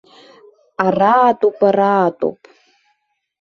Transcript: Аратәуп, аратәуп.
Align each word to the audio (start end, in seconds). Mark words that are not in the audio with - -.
Аратәуп, 0.85 1.57
аратәуп. 1.69 2.39